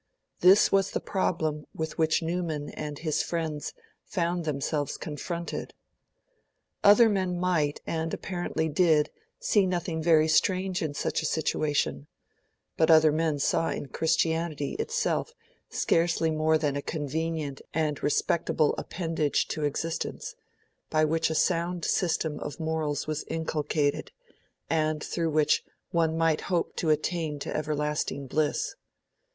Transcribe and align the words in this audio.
This 0.39 0.71
was 0.71 0.89
the 0.89 0.99
problem 0.99 1.67
with 1.75 1.99
which 1.99 2.23
Newman 2.23 2.71
and 2.71 2.97
his 2.97 3.21
friends 3.21 3.71
found 4.03 4.45
themselves 4.45 4.97
confronted. 4.97 5.75
Other 6.83 7.07
men 7.07 7.39
might, 7.39 7.81
and 7.85 8.11
apparently 8.11 8.67
did, 8.67 9.11
see 9.39 9.67
nothing 9.67 10.01
very 10.01 10.27
strange 10.27 10.81
in 10.81 10.95
such 10.95 11.21
a 11.21 11.27
situation; 11.27 12.07
but 12.77 12.89
other 12.89 13.11
men 13.11 13.37
saw 13.37 13.69
in 13.69 13.89
Christianity 13.89 14.71
itself 14.79 15.35
scarcely 15.69 16.31
more 16.31 16.57
than 16.57 16.75
a 16.75 16.81
convenient 16.81 17.61
and 17.71 18.01
respectable 18.01 18.73
appendage 18.79 19.47
to 19.49 19.65
existence, 19.65 20.33
by 20.89 21.05
which 21.05 21.29
a 21.29 21.35
sound 21.35 21.85
system 21.85 22.39
of 22.39 22.59
morals 22.59 23.05
was 23.05 23.23
inculcated, 23.27 24.11
and 24.67 25.03
through 25.03 25.29
which 25.29 25.63
one 25.91 26.17
might 26.17 26.41
hope 26.49 26.75
to 26.77 26.89
attain 26.89 27.37
to 27.37 27.55
everlasting 27.55 28.25
bliss. 28.25 28.73